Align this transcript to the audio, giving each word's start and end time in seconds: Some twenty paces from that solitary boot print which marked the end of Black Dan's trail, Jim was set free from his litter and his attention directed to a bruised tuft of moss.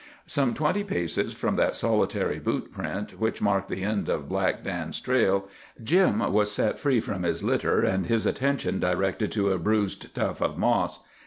Some 0.25 0.55
twenty 0.55 0.83
paces 0.83 1.31
from 1.33 1.57
that 1.57 1.75
solitary 1.75 2.39
boot 2.39 2.71
print 2.71 3.19
which 3.19 3.39
marked 3.39 3.69
the 3.69 3.83
end 3.83 4.09
of 4.09 4.27
Black 4.27 4.63
Dan's 4.63 4.99
trail, 4.99 5.47
Jim 5.83 6.33
was 6.33 6.51
set 6.51 6.79
free 6.79 6.99
from 6.99 7.21
his 7.21 7.43
litter 7.43 7.81
and 7.81 8.07
his 8.07 8.25
attention 8.25 8.79
directed 8.79 9.31
to 9.33 9.51
a 9.51 9.59
bruised 9.59 10.15
tuft 10.15 10.41
of 10.41 10.57
moss. 10.57 11.03